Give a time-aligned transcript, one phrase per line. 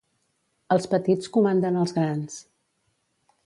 [0.75, 2.41] Els petits comanden els grans.